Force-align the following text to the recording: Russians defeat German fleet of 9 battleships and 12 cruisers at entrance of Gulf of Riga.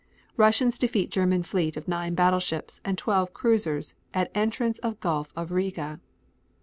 Russians 0.35 0.79
defeat 0.79 1.11
German 1.11 1.43
fleet 1.43 1.77
of 1.77 1.87
9 1.87 2.15
battleships 2.15 2.81
and 2.83 2.97
12 2.97 3.35
cruisers 3.35 3.93
at 4.15 4.31
entrance 4.33 4.79
of 4.79 4.99
Gulf 4.99 5.29
of 5.35 5.51
Riga. 5.51 5.99